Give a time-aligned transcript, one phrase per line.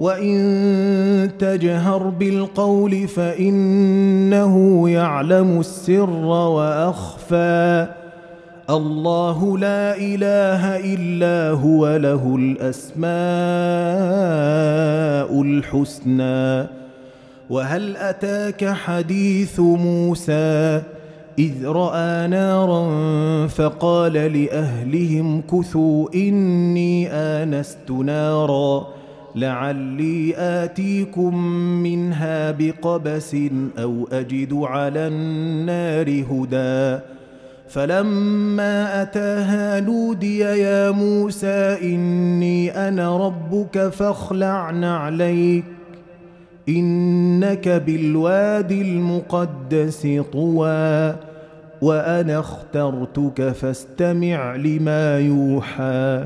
[0.00, 7.86] وإن تجهر بالقول فإنه يعلم السر وأخفى
[8.70, 13.10] الله لا إله إلا هو له الأسماء
[15.42, 16.66] الحسنى
[17.50, 20.82] وهل أتاك حديث موسى
[21.38, 22.86] إذ رأى نارا
[23.46, 28.99] فقال لأهلهم كثوا إني آنست نارا
[29.36, 31.36] لعلي آتيكم
[31.82, 33.36] منها بقبس
[33.78, 37.02] أو أجد على النار هدى.
[37.68, 45.64] فلما أتاها نودي يا موسى إني أنا ربك فاخلع نعليك
[46.68, 51.14] إنك بالوادي المقدس طوى
[51.82, 56.24] وأنا اخترتك فاستمع لما يوحى.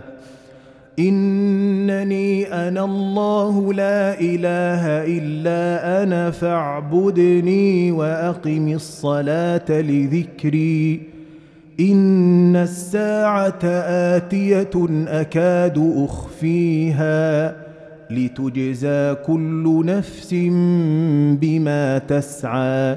[0.98, 4.87] إنني أنا الله لا إله
[5.19, 11.00] إلا أنا فاعبدني وأقم الصلاة لذكري.
[11.81, 13.65] إن الساعة
[14.15, 14.70] آتية
[15.09, 17.56] أكاد أخفيها.
[18.11, 20.34] لتجزى كل نفس
[21.41, 22.97] بما تسعى.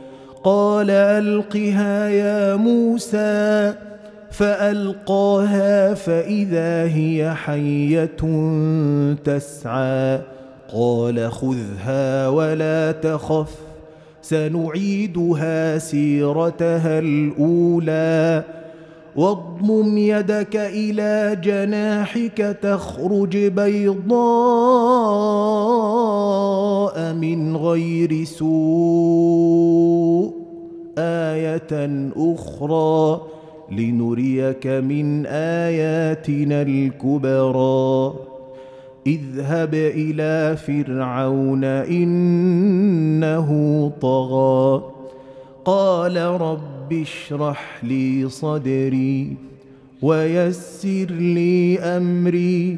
[0.43, 3.73] قال ألقها يا موسى
[4.31, 8.17] فألقاها فإذا هي حية
[9.23, 10.19] تسعى.
[10.73, 13.55] قال خذها ولا تخف
[14.21, 18.43] سنعيدها سيرتها الأولى.
[19.15, 24.11] واضمم يدك إلى جناحك تخرج بيضاء.
[27.21, 29.61] من غير سوء
[30.97, 33.21] آية أخرى
[33.71, 38.13] لنريك من آياتنا الكبرى.
[39.07, 43.49] اذهب إلى فرعون إنه
[44.01, 44.83] طغى.
[45.65, 49.35] قال رب اشرح لي صدري
[50.01, 52.77] ويسر لي أمري.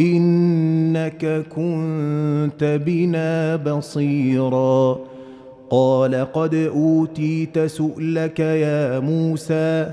[0.00, 4.98] إنك كنت بنا بصيرا.
[5.70, 9.90] قال قد أوتيت سؤلك يا موسى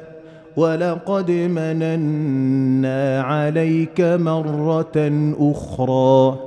[0.58, 6.40] ولقد مننا عليك مرة أخرى.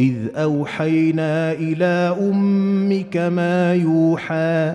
[0.00, 4.74] إذ أوحينا إلى أمك ما يوحى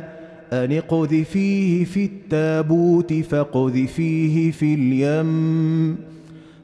[0.53, 6.14] أن اقذفيه في التابوت فاقذفيه في اليم.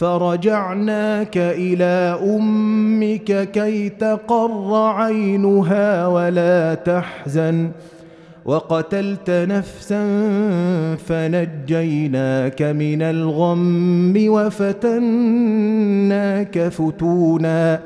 [0.00, 7.70] فرجعناك إلى أمك كي تقر عينها ولا تحزن.
[8.44, 10.04] وقتلت نفسا
[10.96, 14.98] فنجيناك من الغم وفتناك
[16.68, 17.80] فتونا.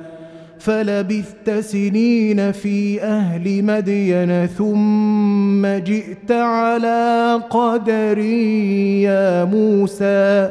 [0.58, 10.50] فلبثت سنين في أهل مدين ثم جئت على قدري يا موسى.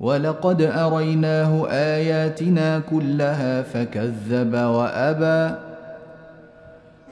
[0.00, 5.56] ولقد أريناه آياتنا كلها فكذب وأبى.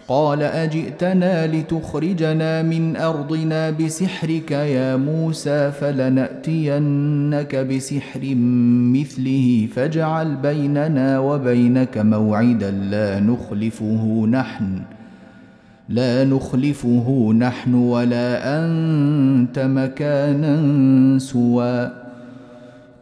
[0.09, 8.21] قال أجئتنا لتخرجنا من أرضنا بسحرك يا موسى فلنأتينك بسحر
[8.95, 14.83] مثله فاجعل بيننا وبينك موعدا لا نخلفه نحن
[15.89, 22.04] لا نخلفه نحن ولا أنت مكانا سوى.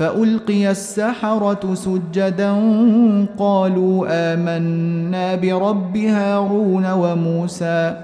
[0.00, 2.52] فألقي السحرة سجدا
[3.38, 7.96] قالوا آمنا برب هارون وموسى.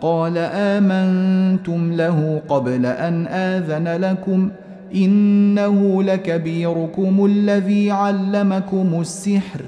[0.00, 4.50] قال آمنتم له قبل أن آذن لكم.
[4.94, 9.60] إنه لكبيركم الذي علمكم السحر.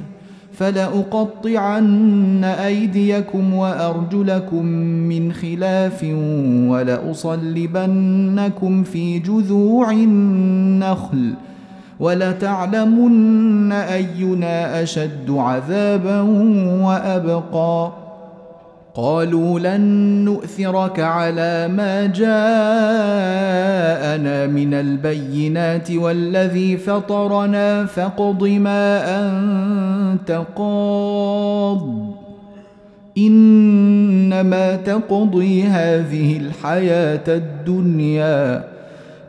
[0.53, 4.65] فلأقطعن أيديكم وأرجلكم
[5.09, 6.05] من خلاف
[6.69, 11.33] ولأصلبنكم في جذوع النخل.
[12.01, 16.21] ولتعلمن أينا أشد عذابا
[16.83, 17.93] وأبقى.
[18.95, 19.81] قالوا لن
[20.25, 22.27] نؤثرك على ما جاءنا
[24.47, 31.89] من البينات والذي فطرنا فاقض ما أنت قاض.
[33.19, 38.65] إنما تقضي هذه الحياة الدنيا.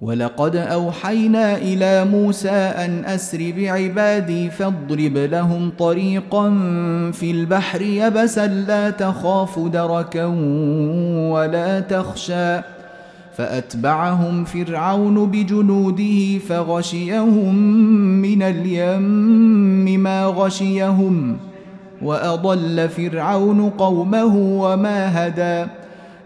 [0.00, 6.50] ولقد أوحينا إلى موسى أن أسر بعبادي فاضرب لهم طريقا
[7.12, 10.24] في البحر يبسا لا تخاف دركا
[11.32, 12.60] ولا تخشى.
[13.36, 17.54] فأتبعهم فرعون بجنوده فغشيهم
[18.22, 21.36] من اليم ما غشيهم
[22.02, 25.70] وأضل فرعون قومه وما هدى.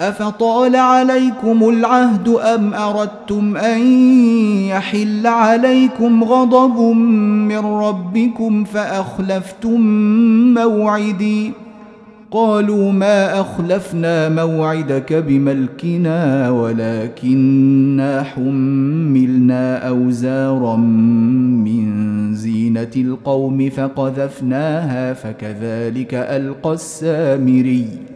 [0.00, 3.80] أفطال عليكم العهد أم أردتم أن
[4.68, 6.80] يحل عليكم غضب
[7.48, 9.80] من ربكم فأخلفتم
[10.54, 11.52] موعدي؟
[12.30, 28.15] قالوا ما أخلفنا موعدك بملكنا ولكنا حملنا أوزارا من زينة القوم فقذفناها فكذلك ألقى السامري.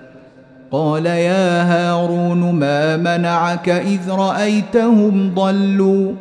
[0.71, 6.13] قال يا هارون ما منعك إذ رأيتهم ضلوا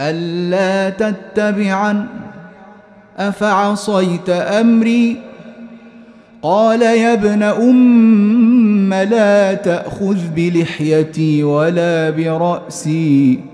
[0.00, 2.06] ألا تتبعن؟
[3.18, 5.16] أفعصيت أمري؟
[6.42, 13.53] قال يا ابن أم لا تأخذ بلحيتي ولا برأسي.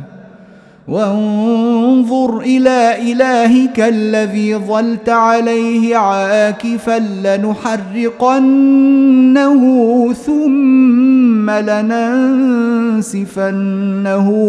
[0.87, 8.53] وانظر إلى إلهك الذي ظلت عليه عاكفا لنحرقنه
[10.13, 13.07] ثم لننسفنه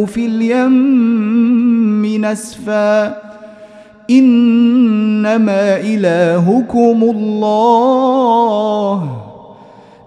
[0.06, 3.16] في اليم نسفا.
[4.10, 8.52] إنما إلهكم الله.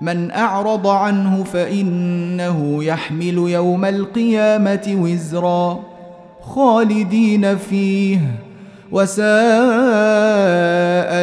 [0.00, 5.80] من أعرض عنه فإنه يحمل يوم القيامة وزرا
[6.42, 8.20] خالدين فيه
[8.92, 9.28] وساء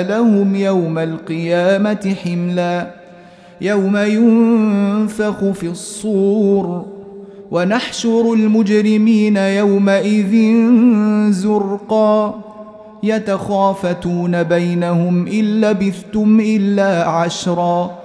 [0.09, 2.87] لهم يوم القيامة حملا
[3.61, 6.85] يوم ينفخ في الصور
[7.51, 10.33] ونحشر المجرمين يومئذ
[11.31, 12.41] زرقا
[13.03, 18.04] يتخافتون بينهم إن لبثتم إلا عشرا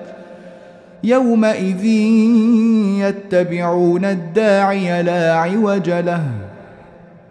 [1.03, 1.85] يومئذ
[3.01, 6.23] يتبعون الداعي لا عوج له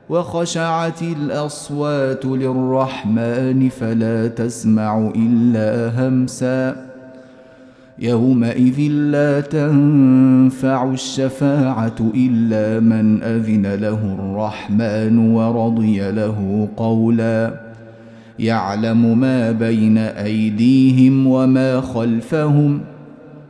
[0.08, 6.90] وخشعت الأصوات للرحمن فلا تسمع إلا همسا.
[7.98, 17.60] يومئذ لا تنفع الشفاعة إلا من أذن له الرحمن ورضي له قولا.
[18.38, 22.80] يعلم ما بين أيديهم وما خلفهم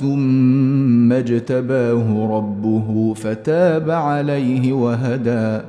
[0.00, 5.60] ثم اجتباه ربه فتاب عليه وهدى.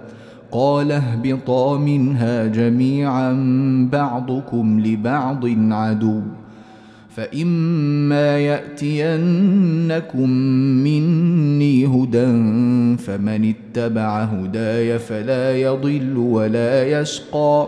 [0.52, 3.34] قال اهبطا منها جميعا
[3.92, 6.22] بعضكم لبعض عدو.
[7.10, 10.30] فإما يأتينكم
[10.84, 12.26] مني هدى
[12.98, 17.68] فمن اتبع هداي فلا يضل ولا يشقى.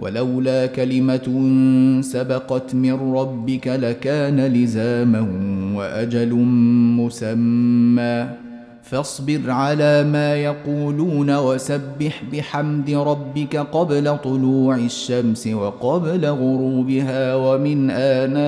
[0.00, 1.28] ولولا كلمة
[2.00, 5.26] سبقت من ربك لكان لزاما
[5.76, 6.34] وأجل
[6.98, 8.26] مسمى.
[8.82, 18.40] فاصبر على ما يقولون وسبح بحمد ربك قبل طلوع الشمس وقبل غروبها ومن آناء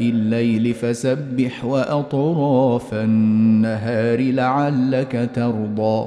[0.00, 6.06] الليل فسبح وأطراف النهار لعلك ترضى.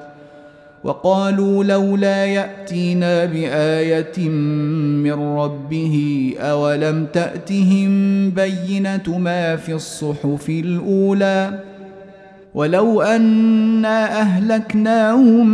[0.83, 5.95] وقالوا لولا يأتينا بآية من ربه
[6.39, 7.89] أولم تأتهم
[8.29, 11.70] بينة ما في الصحف الأولى
[12.55, 15.47] ولو انا اهلكناهم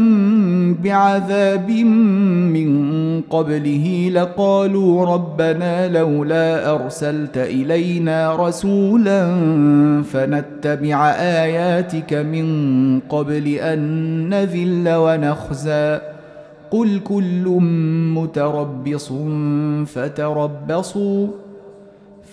[0.74, 9.34] بعذاب من قبله لقالوا ربنا لولا ارسلت الينا رسولا
[10.04, 13.80] فنتبع اياتك من قبل ان
[14.30, 16.00] نذل ونخزى
[16.72, 17.44] قل كل
[18.16, 19.14] متربص
[19.86, 21.28] فتربصوا